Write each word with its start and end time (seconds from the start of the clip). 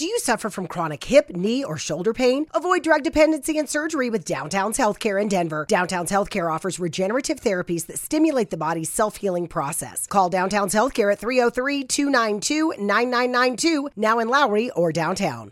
Do 0.00 0.07
you 0.07 0.17
suffer 0.17 0.49
from 0.49 0.65
chronic 0.65 1.03
hip, 1.03 1.29
knee, 1.29 1.63
or 1.63 1.77
shoulder 1.77 2.11
pain? 2.11 2.47
Avoid 2.55 2.81
drug 2.83 3.03
dependency 3.03 3.59
and 3.59 3.69
surgery 3.69 4.09
with 4.09 4.25
Downtown's 4.25 4.79
Healthcare 4.79 5.21
in 5.21 5.27
Denver. 5.27 5.65
Downtown's 5.69 6.11
Healthcare 6.11 6.51
offers 6.51 6.79
regenerative 6.79 7.39
therapies 7.39 7.85
that 7.85 7.99
stimulate 7.99 8.49
the 8.49 8.57
body's 8.57 8.89
self 8.89 9.17
healing 9.17 9.47
process. 9.47 10.07
Call 10.07 10.29
Downtown's 10.29 10.73
Healthcare 10.73 11.11
at 11.11 11.19
303 11.19 11.83
292 11.83 12.73
9992, 12.79 13.89
now 13.95 14.17
in 14.17 14.27
Lowry 14.27 14.71
or 14.71 14.91
downtown. 14.91 15.51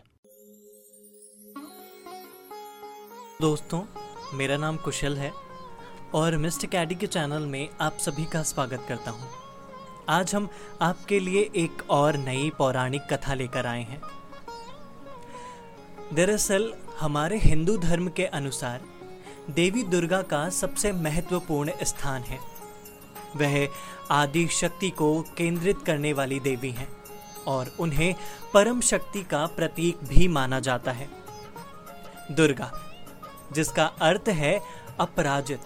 दोस्तों 3.40 3.82
मेरा 4.36 4.56
नाम 4.56 4.76
कुशल 4.76 5.16
है 5.16 5.32
और 6.14 6.36
mister 6.36 6.66
कैडी 6.66 6.94
के 6.94 7.06
channel 7.06 7.46
में 7.46 7.68
आप 7.80 7.98
सभी 8.00 8.24
का 8.32 8.42
स्वागत 8.42 8.84
करता 8.88 9.10
हूं। 9.10 9.28
आज 10.08 10.34
हम 10.34 10.48
आपके 10.82 11.20
लिए 11.20 11.50
एक 11.56 11.90
और 11.90 12.16
नई 12.16 12.50
पौराणिक 12.58 13.02
कथा 13.12 13.34
लेकर 13.34 13.66
आए 13.66 13.82
हैं 13.82 14.02
दरअसल, 16.12 16.72
हमारे 17.00 17.38
हिंदू 17.38 17.76
धर्म 17.76 18.08
के 18.08 18.24
अनुसार, 18.24 18.80
देवी 19.50 19.82
दुर्गा 19.82 20.22
का 20.22 20.48
सबसे 20.48 20.92
महत्वपूर्ण 20.92 21.70
स्थान 21.82 22.22
है। 22.22 22.38
वह 23.36 23.68
आदि 24.10 24.46
शक्ति 24.46 24.90
को 24.90 25.22
केंद्रित 25.22 25.78
करने 25.86 26.12
वाली 26.12 26.40
देवी 26.40 26.70
हैं 26.70 26.88
और 27.46 27.76
उन्हें 27.80 28.14
परम 28.54 28.80
शक्ति 28.80 29.22
का 29.22 29.46
प्रतीक 29.46 29.98
भी 30.04 30.28
माना 30.28 30.60
जाता 30.60 30.92
है। 30.92 31.10
दुर्गा, 32.30 32.72
जिसका 33.52 33.86
अर्थ 33.86 34.28
है 34.28 34.60
अपराजित, 35.00 35.60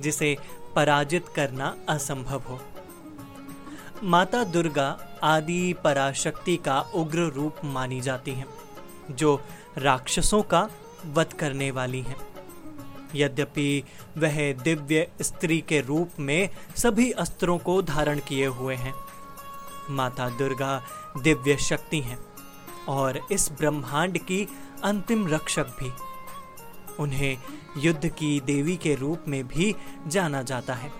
जिसे 0.00 0.36
पराजित 0.76 1.28
करना 1.28 1.76
असंभव 1.88 2.40
हो। 2.40 2.60
माता 4.04 4.44
दुर्गा 4.44 5.18
आदि 5.22 5.72
पराशक्ति 5.84 6.56
का 6.56 6.80
उग्र 6.80 7.18
रूप 7.18 7.56
मानी 7.64 8.00
जाती 8.00 8.30
हैं। 8.30 8.61
जो 9.12 9.40
राक्षसों 9.78 10.42
का 10.42 10.68
वध 11.06 11.32
करने 11.32 11.70
वाली 11.70 12.00
हैं। 12.02 12.16
यद्यपि 13.14 13.84
वह 14.18 14.52
दिव्य 14.52 15.06
स्त्री 15.22 15.60
के 15.60 15.80
रूप 15.80 16.20
में 16.20 16.48
सभी 16.76 17.10
अस्त्रों 17.10 17.58
को 17.58 17.80
धारण 17.82 18.18
किए 18.18 18.46
हुए 18.46 18.74
हैं, 18.74 18.94
माता 19.90 20.28
दुर्गा 20.28 20.82
दिव्य 21.22 21.56
शक्ति 21.56 22.00
हैं 22.00 22.18
और 22.88 23.20
इस 23.32 23.50
ब्रह्मांड 23.52 24.18
की 24.18 24.46
अंतिम 24.84 25.26
रक्षक 25.28 25.66
भी। 25.80 25.92
उन्हें 26.98 27.38
युद्ध 27.78 28.08
की 28.08 28.40
देवी 28.40 28.76
के 28.76 28.94
रूप 28.94 29.24
में 29.28 29.46
भी 29.48 29.74
जाना 30.06 30.42
जाता 30.42 30.74
है। 30.74 30.90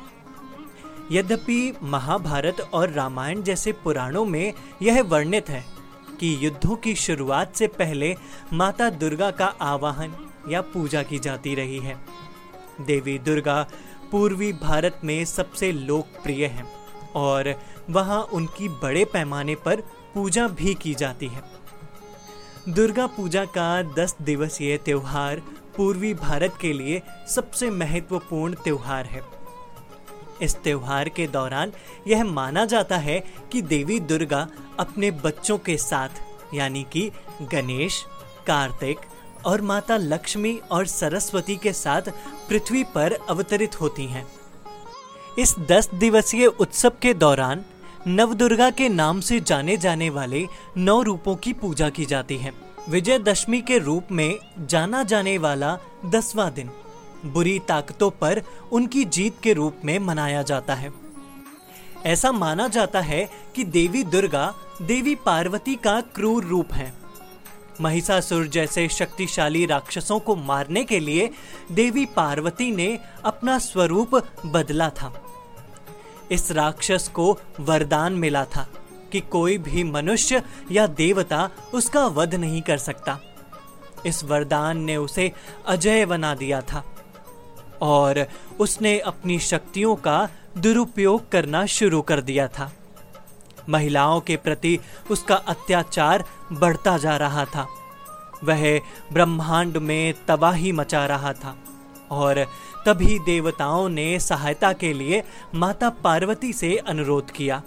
यद्यपि 1.12 1.74
महाभारत 1.82 2.60
और 2.60 2.90
रामायण 2.90 3.42
जैसे 3.42 3.72
पुराणों 3.72 4.24
में 4.24 4.52
यह 4.82 5.02
वर्णित 5.02 5.48
है 5.48 5.64
कि 6.20 6.36
युद्धों 6.44 6.76
की 6.76 6.94
शुरुआत 6.94 7.56
से 7.56 7.66
पहले 7.66 8.16
माता 8.52 8.90
दुर्गा 8.90 9.30
का 9.30 9.46
आवाहन 9.46 10.14
या 10.48 10.60
पूजा 10.60 11.02
की 11.02 11.18
जाती 11.18 11.54
रही 11.54 11.78
है। 11.78 11.96
देवी 12.80 13.18
दुर्गा 13.18 13.62
पूर्वी 14.10 14.52
भारत 14.52 15.00
में 15.04 15.24
सबसे 15.24 15.72
लोकप्रिय 15.72 16.46
है 16.46 16.64
और 17.14 17.54
वहाँ 17.90 18.22
उनकी 18.22 18.68
बड़े 18.68 19.04
पैमाने 19.04 19.54
पर 19.54 19.80
पूजा 20.14 20.48
भी 20.48 20.74
की 20.74 20.94
जाती 20.94 21.26
है। 21.26 21.42
दुर्गा 22.68 23.06
पूजा 23.06 23.44
का 23.44 23.82
दस 23.82 24.16
दिवसीय 24.22 24.76
त्योहार 24.76 25.42
पूर्वी 25.76 26.14
भारत 26.14 26.54
के 26.60 26.72
लिए 26.72 27.02
सबसे 27.28 27.70
महत्वपूर्ण 27.70 28.54
त्योहार 28.54 29.06
है। 29.06 29.22
इस 30.42 30.54
त्योहार 30.54 31.08
के 31.08 31.26
दौरान 31.26 31.72
यह 32.06 32.24
माना 32.24 32.64
जाता 32.64 32.96
है 32.96 33.18
कि 33.52 33.62
देवी 33.62 34.00
दुर्गा 34.00 34.46
अपने 34.78 35.10
बच्चों 35.10 35.58
के 35.58 35.76
साथ, 35.76 36.08
यानी 36.54 36.82
कि 36.92 37.10
गणेश, 37.42 38.04
कार्तिक 38.46 38.98
और 39.46 39.60
माता 39.60 39.96
लक्ष्मी 39.96 40.60
और 40.70 40.86
सरस्वती 40.86 41.56
के 41.56 41.72
साथ 41.72 42.10
पृथ्वी 42.48 42.84
पर 42.84 43.12
अवतरित 43.28 43.80
होती 43.80 44.06
हैं। 44.06 44.26
इस 45.38 45.54
दस 45.58 45.88
दिवसीय 45.94 46.46
उत्सव 46.46 46.92
के 47.02 47.14
दौरान 47.14 47.64
नवदुर्गा 48.06 48.70
के 48.70 48.88
नाम 48.88 49.20
से 49.20 49.40
जाने 49.40 49.76
जाने 49.76 50.10
वाले 50.10 50.46
नौ 50.76 51.00
रूपों 51.02 51.36
की 51.36 51.52
पूजा 51.52 51.88
की 51.90 52.04
जाती 52.04 52.36
है। 52.36 52.52
विजयदशमी 52.88 53.60
के 53.60 53.78
रूप 53.78 54.12
में 54.12 54.38
जाना 54.60 55.02
जाने 55.02 55.36
वाला 55.38 55.78
दसवां 56.06 56.50
दिन। 56.54 56.70
बुरी 57.24 57.58
ताकतों 57.58 58.10
पर 58.10 58.42
उनकी 58.72 59.04
जीत 59.04 59.36
के 59.42 59.52
रूप 59.52 59.76
में 59.84 59.98
मनाया 59.98 60.42
जाता 60.42 60.74
है। 60.74 60.92
ऐसा 62.06 62.32
माना 62.32 62.68
जाता 62.68 63.00
है 63.00 63.30
कि 63.54 63.64
देवी 63.64 64.04
दुर्गा, 64.04 64.54
देवी 64.82 65.14
पार्वती 65.14 65.74
का 65.74 66.00
क्रूर 66.00 66.44
रूप 66.44 66.72
है। 66.72 66.94
महिषासुर 67.80 68.46
जैसे 68.46 68.88
शक्तिशाली 68.88 69.66
राक्षसों 69.66 70.20
को 70.20 70.36
मारने 70.36 70.84
के 70.84 71.00
लिए 71.00 71.30
देवी 71.72 72.06
पार्वती 72.06 72.70
ने 72.70 72.98
अपना 73.24 73.58
स्वरूप 73.58 74.22
बदला 74.46 74.90
था। 74.90 75.24
इस 76.30 76.52
राक्षस 76.52 77.10
को 77.14 77.38
वरदान 77.60 78.12
मिला 78.12 78.44
था 78.44 78.68
कि 79.12 79.20
कोई 79.20 79.58
भी 79.58 79.84
मनुष्य 79.84 80.42
या 80.70 80.86
देवता 80.86 81.50
उसका 81.74 82.06
वध 82.06 82.34
नहीं 82.34 82.62
कर 82.62 82.78
सकता। 82.78 83.20
इस 84.06 84.24
वरदान 84.24 84.78
ने 84.78 84.96
उसे 84.96 85.32
अजय 85.66 86.06
बना 86.06 86.34
दिया 86.34 86.60
था। 86.60 86.84
और 87.82 88.26
उसने 88.60 88.98
अपनी 89.00 89.38
शक्तियों 89.38 89.94
का 89.96 90.28
दुरुपयोग 90.58 91.28
करना 91.30 91.66
शुरू 91.66 92.02
कर 92.02 92.20
दिया 92.20 92.48
था। 92.48 92.70
महिलाओं 93.68 94.20
के 94.20 94.36
प्रति 94.36 94.78
उसका 95.10 95.34
अत्याचार 95.34 96.24
बढ़ता 96.52 96.96
जा 96.98 97.16
रहा 97.16 97.44
था। 97.44 97.66
वह 98.44 98.78
ब्रह्मांड 99.12 99.76
में 99.76 100.14
तबाही 100.28 100.72
मचा 100.72 101.06
रहा 101.06 101.32
था 101.32 101.56
और 102.10 102.44
तभी 102.86 103.18
देवताओं 103.18 103.88
ने 103.88 104.20
सहायता 104.20 104.72
के 104.72 104.92
लिए 104.92 105.22
माता 105.54 105.90
पार्वती 105.90 106.52
से 106.52 106.76
अनुरोध 106.76 107.30
किया। 107.30 107.62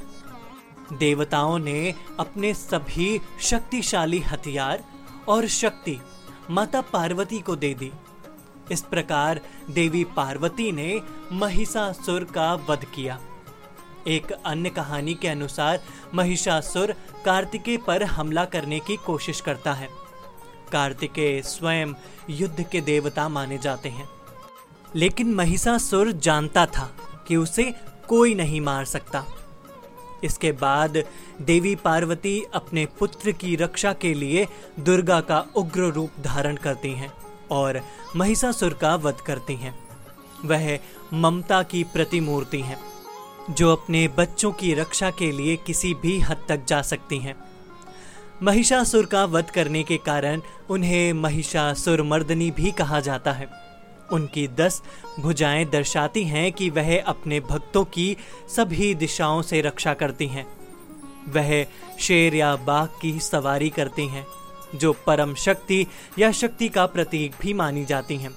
देवताओं 0.93 1.59
ने 1.59 1.93
अपने 2.19 2.53
सभी 2.53 3.19
शक्तिशाली 3.41 4.19
हथियार 4.19 4.83
और 5.27 5.47
शक्ति 5.47 5.99
माता 6.49 6.81
पार्वती 6.81 7.39
को 7.39 7.55
दे 7.55 7.73
दी। 7.73 7.91
इस 8.71 8.81
प्रकार 8.81 9.41
देवी 9.69 10.03
पार्वती 10.03 10.71
ने 10.71 11.01
महिषासुर 11.31 12.23
का 12.23 12.53
वध 12.53 12.85
किया। 12.95 13.19
एक 14.07 14.31
अन्य 14.31 14.69
कहानी 14.69 15.13
के 15.13 15.27
अनुसार 15.27 15.83
महिषासुर 16.13 16.95
कार्तिकेय 17.25 17.77
पर 17.77 18.03
हमला 18.03 18.45
करने 18.45 18.79
की 18.79 18.95
कोशिश 18.95 19.41
करता 19.41 19.73
है। 19.73 19.89
कार्तिकेय 20.71 21.41
स्वयं 21.41 21.93
युद्ध 22.29 22.63
के 22.69 22.81
देवता 22.81 23.29
माने 23.29 23.57
जाते 23.57 23.89
हैं। 23.89 24.09
लेकिन 24.95 25.33
महिषासुर 25.33 26.11
जानता 26.11 26.65
था 26.65 26.95
कि 27.27 27.35
उसे 27.35 27.75
कोई 28.07 28.33
नहीं 28.33 28.61
मार 28.61 28.85
सकता। 28.85 29.25
इसके 30.23 30.51
बाद 30.51 31.03
देवी 31.41 31.75
पार्वती 31.75 32.43
अपने 32.53 32.85
पुत्र 32.85 33.31
की 33.31 33.55
रक्षा 33.55 33.93
के 33.93 34.13
लिए 34.13 34.47
दुर्गा 34.79 35.21
का 35.21 35.45
उग्र 35.55 35.81
रूप 35.81 36.11
धारण 36.21 36.55
करती 36.55 36.91
हैं। 36.91 37.24
और 37.51 37.81
महिषासुर 38.15 38.73
का 38.73 38.95
वध 38.95 39.15
करती 39.15 39.55
हैं। 39.55 39.85
वह 40.45 40.79
ममता 41.13 41.63
की 41.63 41.83
प्रतिमूर्ति 41.83 42.61
हैं, 42.61 42.79
जो 43.49 43.71
अपने 43.71 44.07
बच्चों 44.07 44.51
की 44.51 44.73
रक्षा 44.73 45.11
के 45.11 45.31
लिए 45.31 45.55
किसी 45.55 45.93
भी 45.93 46.19
हद 46.19 46.45
तक 46.49 46.65
जा 46.65 46.81
सकती 46.81 47.17
हैं। 47.17 47.35
महिषासुर 48.43 49.05
का 49.05 49.25
वध 49.25 49.49
करने 49.49 49.83
के 49.83 49.97
कारण 49.97 50.41
उन्हें 50.69 51.13
महिषासुर 51.13 52.03
मर्दनी 52.03 52.51
भी 52.51 52.71
कहा 52.71 52.99
जाता 52.99 53.31
है। 53.31 53.47
उनकी 54.11 54.47
दस 54.47 54.81
भुजाएँ 55.19 55.65
दर्शाती 55.65 56.23
हैं 56.23 56.51
कि 56.51 56.69
वह 56.69 57.03
अपने 57.03 57.39
भक्तों 57.39 57.85
की 57.85 58.17
सभी 58.55 58.95
दिशाओं 58.95 59.41
से 59.41 59.61
रक्षा 59.61 59.93
करती 59.93 60.27
हैं। 60.27 60.47
वह 61.29 61.65
शेर 61.99 62.35
या 62.35 62.55
बाघ 62.55 62.89
की 63.01 63.19
सवारी 63.19 63.69
करती 63.69 64.07
हैं। 64.07 64.27
जो 64.75 64.93
परम 65.07 65.33
शक्ति 65.35 65.85
या 66.19 66.31
शक्ति 66.31 66.69
का 66.69 66.85
प्रतीक 66.85 67.35
भी 67.41 67.53
मानी 67.53 67.85
जाती 67.85 68.17
हैं। 68.17 68.35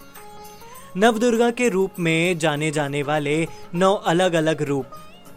नवदुर्गा 0.97 1.51
के 1.51 1.69
रूप 1.69 1.99
में 1.99 2.39
जाने 2.39 2.71
जाने 2.71 3.03
वाले 3.03 3.47
नौ 3.75 3.95
अलग 3.95 4.33
अलग 4.33 4.63
रूप, 4.63 4.87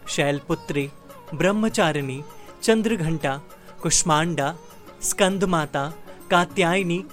शैलपुत्री, 0.08 0.88
ब्रह्मचारिणी, 1.34 2.22
चंद्रघंटा, 2.62 3.40
कुष्मांडा 3.82 4.54
स्कंद 5.02 5.44
माता 5.44 5.92
कात्यायनी, 6.30 7.04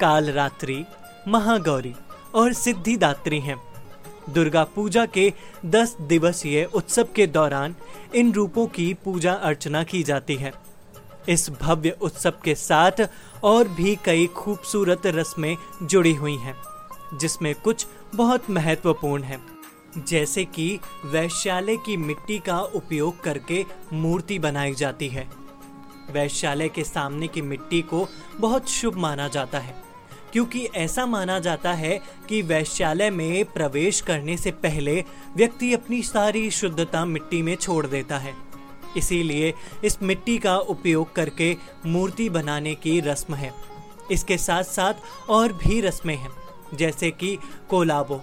कालरात्रि, 0.00 0.84
महागौरी 1.28 1.94
और 2.34 2.52
सिद्धिदात्री 2.52 3.40
हैं। 3.40 3.56
दुर्गा 4.30 4.64
पूजा 4.64 5.06
के 5.06 5.32
दस 5.66 5.96
दिवसीय 6.00 6.64
उत्सव 6.64 7.08
के 7.16 7.26
दौरान 7.26 7.74
इन 8.14 8.32
रूपों 8.32 8.66
की 8.66 8.94
पूजा 9.04 9.32
अर्चना 9.32 9.82
की 9.84 10.02
जाती 10.02 10.34
है। 10.34 10.52
इस 11.28 11.48
भव्य 11.62 11.96
उत्सव 12.00 12.32
के 12.44 12.54
साथ 12.54 13.08
और 13.44 13.68
भी 13.68 13.96
कई 14.04 14.26
खूबसूरत 14.26 15.06
रस्में 15.06 15.56
जुड़ी 15.82 16.14
हुई 16.14 16.36
हैं, 16.36 16.56
जिसमें 17.18 17.54
कुछ 17.54 17.86
बहुत 18.14 18.50
महत्वपूर्ण 18.50 19.22
हैं। 19.22 19.44
जैसे 19.98 20.44
कि 20.44 20.78
वैश्यालय 21.04 21.76
की 21.76 21.96
मिट्टी 21.96 22.38
का 22.38 22.58
उपयोग 22.60 23.22
करके 23.22 23.64
मूर्ति 23.92 24.38
बनाई 24.38 24.74
जाती 24.74 25.08
है। 25.08 25.28
वैश्यालय 26.10 26.68
के 26.68 26.84
सामने 26.84 27.28
की 27.28 27.42
मिट्टी 27.42 27.82
को 27.82 28.06
बहुत 28.36 28.68
शुभ 28.68 28.96
माना 28.96 29.28
जाता 29.28 29.58
है, 29.58 29.74
क्योंकि 30.32 30.64
ऐसा 30.76 31.06
माना 31.06 31.38
जाता 31.38 31.72
है 31.72 31.98
कि 32.28 32.42
वैश्यालय 32.42 33.10
में 33.10 33.44
प्रवेश 33.44 34.00
करने 34.00 34.36
से 34.36 34.50
पहले 34.50 35.04
व्यक्ति 35.36 35.72
अपनी 35.74 36.02
सारी 36.02 36.50
शुद्धता 36.50 37.04
मिट्टी 37.04 37.42
में 37.42 37.54
छोड़ 37.56 37.86
देता 37.86 38.18
है। 38.18 38.34
इसीलिए 38.96 39.52
इस 39.84 40.02
मिट्टी 40.02 40.38
का 40.38 40.56
उपयोग 40.58 41.14
करके 41.14 41.56
मूर्ति 41.86 42.28
बनाने 42.30 42.74
की 42.74 42.98
रस्म 43.00 43.34
है। 43.34 43.52
इसके 44.10 44.38
साथ 44.38 44.64
साथ 44.64 44.94
और 45.28 45.52
भी 45.52 45.80
रस्में 45.80 46.16
हैं, 46.16 46.30
जैसे 46.74 47.10
कि 47.10 47.36
कोलाबो। 47.70 48.20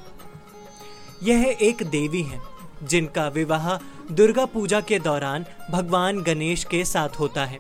यह 1.24 1.58
एक 1.62 1.84
देवी 1.84 2.22
है, 2.24 2.42
जिनका 2.84 3.28
विवाह 3.28 3.70
दुर्गा 4.12 4.46
पूजा 4.46 4.82
के 4.82 5.00
दौरान 5.00 5.46
भगवान 5.72 6.22
गणेश 6.22 6.64
के 6.64 6.84
साथ 6.86 7.10
होता 7.10 7.46
है। 7.46 7.60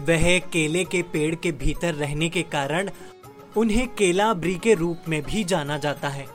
वह 0.00 0.38
केले 0.38 0.84
के 0.84 1.02
पेड़ 1.02 1.34
के 1.34 1.52
भीतर 1.52 1.94
रहने 1.94 2.28
के 2.28 2.42
कारण 2.42 2.90
उन्हें 3.56 3.86
केलाब्री 3.88 4.54
के 4.54 4.74
रूप 4.74 5.08
में 5.08 5.22
भी 5.22 5.44
जाना 5.44 5.78
जाता 5.78 6.08
है। 6.08 6.26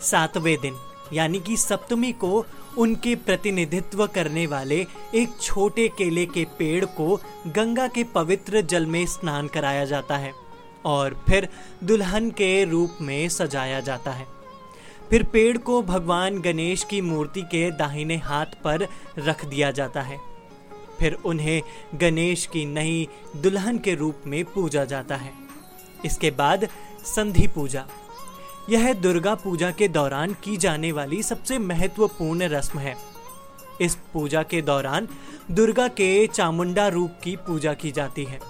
सातवें 0.00 0.56
दिन, 0.60 0.74
यानी 1.12 1.40
कि 1.40 1.56
सप्तमी 1.56 2.12
को 2.12 2.44
उनके 2.78 3.14
प्रतिनिधित्व 3.14 4.06
करने 4.06 4.46
वाले 4.46 4.86
एक 5.14 5.36
छोटे 5.42 5.88
केले 5.88 6.26
के 6.26 6.44
पेड़ 6.58 6.84
को 6.84 7.20
गंगा 7.46 7.86
के 7.88 8.04
पवित्र 8.04 8.60
जल 8.60 8.86
में 8.86 9.06
स्नान 9.06 9.48
कराया 9.48 9.84
जाता 9.84 10.16
है 10.16 10.32
और 10.84 11.24
फिर 11.28 11.48
दुल्हन 11.84 12.30
के 12.30 12.64
रूप 12.64 12.98
में 13.00 13.28
सजाया 13.28 13.80
जाता 13.80 14.10
है। 14.10 14.26
फिर 15.10 15.22
पेड़ 15.22 15.58
को 15.58 15.82
भगवान 15.82 16.40
गणेश 16.40 16.84
की 16.84 17.00
मूर्ति 17.00 17.42
के 17.42 17.70
दाहिने 17.70 18.16
हाथ 18.16 18.46
पर 18.64 18.88
रख 19.18 19.44
दिया 19.44 19.70
जाता 19.70 20.02
है। 20.02 20.18
फिर 20.98 21.12
उन्हें 21.12 21.62
गणेश 21.94 22.46
की 22.46 22.64
नई 22.64 23.08
दुल्हन 23.36 23.78
के 23.78 23.94
रूप 23.94 24.22
में 24.26 24.44
पूजा 24.44 24.84
जाता 24.84 25.16
है। 25.16 25.32
इसके 26.04 26.30
बाद 26.30 26.68
संधि 27.04 27.46
पूजा। 27.46 27.86
यह 28.70 28.92
दुर्गा 28.92 29.34
पूजा 29.34 29.70
के 29.70 29.88
दौरान 29.88 30.36
की 30.44 30.56
जाने 30.56 30.92
वाली 30.92 31.22
सबसे 31.22 31.58
महत्वपूर्ण 31.58 32.42
रस्म 32.42 32.78
है। 32.78 32.96
इस 33.80 33.94
पूजा 34.12 34.42
के 34.42 34.62
दौरान 34.62 35.08
दुर्गा 35.50 35.88
के 35.88 36.26
चामुंडा 36.26 36.88
रूप 36.88 37.10
की 37.24 37.36
पूजा 37.36 37.74
की 37.74 37.90
जाती 37.90 38.24
है 38.24 38.40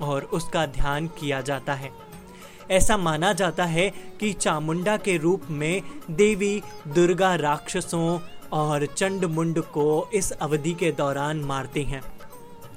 और 0.00 0.22
उसका 0.22 0.66
ध्यान 0.66 1.06
किया 1.06 1.40
जाता 1.40 1.74
है। 1.74 1.90
ऐसा 2.70 2.96
माना 2.96 3.32
जाता 3.32 3.64
है 3.64 3.90
कि 4.20 4.32
चामुंडा 4.32 4.96
के 4.96 5.16
रूप 5.16 5.42
में 5.50 5.82
देवी 6.10 6.62
दुर्गा 6.88 7.34
राक्षसों 7.34 8.18
और 8.52 8.86
चंड 8.86 9.24
मुंड 9.24 9.60
को 9.60 10.10
इस 10.14 10.30
अवधि 10.30 10.72
के 10.74 10.92
दौरान 10.92 11.40
मारती 11.40 11.82
हैं। 11.82 12.02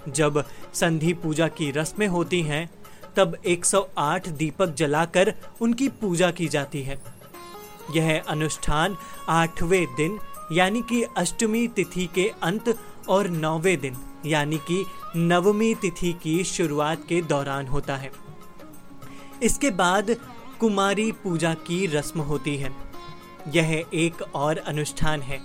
जब 0.08 0.44
संधि 0.74 1.14
पूजा 1.14 1.48
की 1.48 1.72
रस्में 1.72 2.08
होती 2.08 2.42
हैं 2.42 2.70
तब 3.16 3.38
108 3.46 4.28
दीपक 4.30 4.74
जलाकर 4.74 5.34
उनकी 5.62 5.88
पूजा 5.90 6.31
की 6.31 6.48
जाती 6.48 6.81
है। 6.81 7.00
यह 7.96 8.24
अनुष्ठान 8.28 8.98
आठवें 9.30 9.86
दिन, 9.96 10.19
यानी 10.52 10.81
कि 10.81 11.04
अष्टमी 11.18 11.68
तिथि 11.68 12.10
के 12.16 12.31
अंत 12.44 12.78
और 13.10 13.28
नौवें 13.28 13.80
दिन, 13.80 13.98
यानी 14.25 14.58
कि 14.58 14.84
नवमी 15.16 15.74
तिथि 15.75 16.13
की 16.13 16.44
शुरुआत 16.44 17.06
के 17.10 17.22
दौरान 17.22 17.68
होता 17.68 17.96
है। 17.96 18.12
इसके 19.44 19.69
बाद 19.69 20.16
कुमारी 20.60 21.12
पूजा 21.12 21.54
की 21.54 21.86
रस्म 21.86 22.19
होती 22.22 22.56
है। 22.57 22.72
यह 23.48 23.86
एक 23.94 24.22
और 24.36 24.57
अनुष्ठान 24.57 25.22
है, 25.22 25.40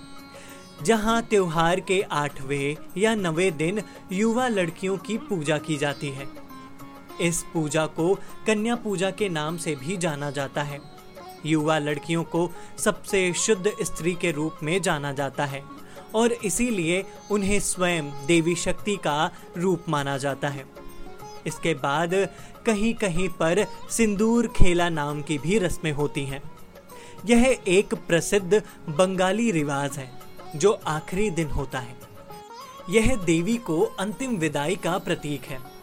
जहाँ 0.83 1.21
त्योहार 1.21 1.79
के 1.79 2.01
आठवें 2.01 2.75
या 2.97 3.15
नवे 3.15 3.51
दिन 3.51 3.81
युवा 4.11 4.47
लड़कियों 4.47 4.97
की 4.97 5.17
पूजा 5.17 5.57
की 5.57 5.77
जाती 5.77 6.09
है। 6.09 6.46
इस 7.21 7.43
पूजा 7.53 7.85
को 7.85 8.13
कन्या 8.47 8.75
पूजा 8.75 9.11
के 9.11 9.29
नाम 9.29 9.57
से 9.57 9.75
भी 9.75 9.97
जाना 9.97 10.31
जाता 10.31 10.63
है। 10.63 10.79
युवा 11.45 11.77
लड़कियों 11.79 12.23
को 12.23 12.49
सबसे 12.77 13.33
शुद्ध 13.33 13.71
स्त्री 13.81 14.13
के 14.13 14.31
रूप 14.31 14.57
में 14.63 14.81
जाना 14.81 15.11
जाता 15.11 15.45
है 15.45 15.63
और 16.15 16.31
इसीलिए 16.31 17.03
उन्हें 17.31 17.59
स्वयं 17.59 18.09
देवी 18.25 18.55
शक्ति 18.55 18.95
का 18.95 19.31
रूप 19.57 19.85
माना 19.89 20.17
जाता 20.17 20.47
है। 20.47 20.65
इसके 21.47 21.73
बाद 21.73 22.13
कहीं 22.65 22.93
कहीं 22.93 23.29
पर 23.29 23.65
सिंदूर 23.91 24.47
खेला 24.47 24.89
नाम 24.89 25.21
की 25.21 25.37
भी 25.37 25.57
रस्में 25.57 25.91
होती 25.91 26.25
हैं। 26.25 26.41
यह 27.25 27.57
एक 27.67 27.93
प्रसिद्ध 27.93 28.63
बंगाली 28.89 29.51
रिवाज 29.51 29.97
है, 29.97 30.11
जो 30.55 30.71
आखिरी 30.71 31.29
दिन 31.29 31.47
होता 31.47 31.79
है। 31.79 31.95
यह 32.89 33.15
देवी 33.15 33.57
को 33.57 33.81
अंतिम 33.81 34.35
विदाई 34.35 34.75
का 34.75 34.97
प्रतीक 34.97 35.41
है। 35.41 35.76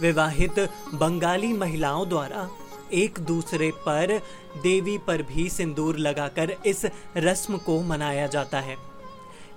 विवाहित 0.00 0.58
बंगाली 0.94 1.52
महिलाओं 1.52 2.08
द्वारा 2.08 2.48
एक 2.92 3.18
दूसरे 3.20 3.70
पर 3.86 4.18
देवी 4.62 4.96
पर 4.98 5.22
भी 5.22 5.48
सिंदूर 5.48 5.98
लगाकर 5.98 6.54
इस 6.66 6.84
रस्म 7.16 7.56
को 7.56 7.80
मनाया 7.82 8.26
जाता 8.26 8.60
है। 8.60 8.76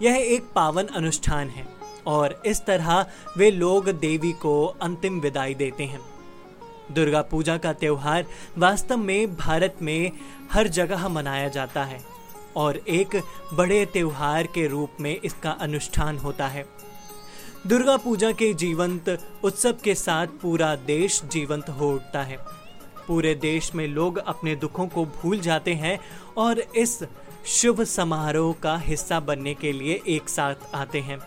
यह 0.02 0.16
एक 0.16 0.46
पावन 0.56 0.88
अनुष्ठान 0.88 1.50
है 1.50 1.68
और 2.08 2.42
इस 2.46 2.66
तरह 2.66 3.06
वे 3.38 3.52
लोग 3.52 3.90
देवी 3.90 4.32
को 4.32 4.66
अंतिम 4.82 5.20
विदाई 5.20 5.54
देते 5.54 5.84
हैं। 5.84 6.00
दुर्गा 6.92 7.22
पूजा 7.22 7.58
का 7.58 7.74
त्यौहार 7.74 8.26
वास्तव 8.58 8.98
में 8.98 9.36
भारत 9.36 9.78
में 9.82 10.12
हर 10.52 10.68
जगह 10.68 11.08
मनाया 11.08 11.48
जाता 11.48 11.84
है 11.84 12.00
और 12.56 12.78
एक 12.78 13.22
बड़े 13.54 13.86
त्यौहार 13.86 14.48
के 14.48 14.68
रूप 14.68 15.02
में 15.02 15.16
इसका 15.24 15.52
अनुष्ठान 15.52 16.18
होता 16.18 16.48
है। 16.48 16.66
दुर्गा 17.68 17.98
पूजा 17.98 18.32
के 18.32 18.54
जीवंत 18.54 19.10
उत्सव 19.44 19.78
के 19.84 19.96
साथ 19.96 20.28
पूरा 20.28 20.76
देश 20.76 21.22
जीवंत 21.24 21.70
हो 21.70 21.94
उठता 21.94 22.22
है। 22.22 22.38
पूरे 23.08 23.36
देश 23.36 23.76
में 23.76 23.88
लोग 23.88 24.18
अपने 24.18 24.56
दुखों 24.56 24.88
को 24.88 25.06
भूल 25.06 25.40
जाते 25.40 25.74
हैं 25.74 26.00
और 26.38 26.60
इस 26.60 27.04
शुभ 27.46 27.84
समारोह 27.84 28.54
का 28.54 28.78
हिस्सा 28.78 29.20
बनने 29.20 29.54
के 29.54 29.72
लिए 29.72 30.02
एक 30.08 30.30
साथ 30.30 30.56
आते 30.76 31.00
हैं। 31.00 31.20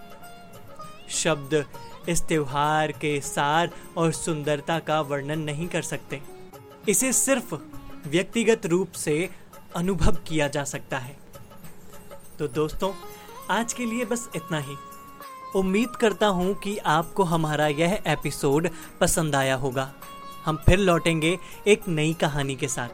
शब्द 1.10 1.64
इस 2.08 2.22
त्योहार 2.22 2.92
के 2.92 3.20
सार 3.20 3.70
और 3.96 4.12
सुंदरता 4.12 4.78
का 4.78 5.00
वर्णन 5.00 5.40
नहीं 5.40 5.68
कर 5.68 5.82
सकते। 5.82 6.20
इसे 6.88 7.12
सिर्फ़ 7.12 7.54
व्यक्तिगत 8.06 8.66
रूप 8.66 8.92
से 8.92 9.30
अनुभव 9.76 10.16
किया 10.28 10.48
जा 10.48 10.64
सकता 10.64 10.98
है। 10.98 11.16
तो 12.38 12.48
दोस्तों, 12.48 12.92
आज 13.50 13.72
के 13.72 13.86
लिए 13.86 14.04
बस 14.04 14.28
इतना 14.36 14.58
ही। 14.58 14.76
उम्मीद 15.56 15.96
करता 15.96 16.26
हूँ 16.26 16.54
कि 16.54 16.78
आपको 16.78 17.24
हमारा 17.24 17.66
यह 17.66 18.02
एपिसोड 18.06 18.68
पसंद 19.00 19.36
आया 19.36 19.54
होगा। 19.54 19.92
हम 20.44 20.58
फिर 20.66 20.78
लौटेंगे 20.78 21.38
एक 21.66 21.88
नई 21.88 22.14
कहानी 22.14 22.56
के 22.56 22.68
साथ। 22.68 22.88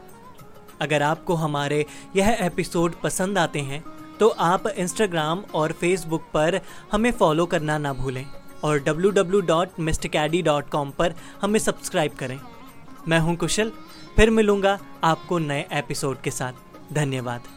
अगर 0.81 1.03
आपको 1.03 1.35
हमारे 1.35 1.85
यह 2.15 2.37
एपिसोड 2.41 2.93
पसंद 3.03 3.37
आते 3.37 3.59
हैं 3.59 3.83
तो 4.19 4.29
आप 4.29 4.67
इंस्टाग्राम 4.67 5.43
और 5.53 5.71
फेसबुक 5.71 6.21
पर 6.33 6.61
हमें 6.91 7.11
फॉलो 7.11 7.45
करना 7.45 7.77
ना 7.77 7.93
भूलें 7.93 8.25
और 8.63 8.79
www.mrcaddy.com 8.79 10.91
पर 10.91 11.13
हमें 11.41 11.59
सब्सक्राइब 11.59 12.11
करें। 12.11 12.39
मैं 13.07 13.19
हूँ 13.19 13.35
कुशल, 13.35 13.71
फिर 14.15 14.29
मिलूँगा 14.29 14.79
आपको 15.03 15.39
नए 15.39 15.67
एपिसोड 15.73 16.21
के 16.21 16.31
साथ। 16.31 16.53
धन्यवाद। 16.93 17.56